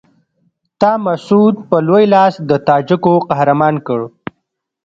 تا 0.79 0.91
مسعود 1.05 1.55
په 1.69 1.77
لوی 1.87 2.05
لاس 2.13 2.33
د 2.49 2.51
تاجکو 2.67 3.13
قهرمان 3.29 3.75
کړ. 3.87 3.99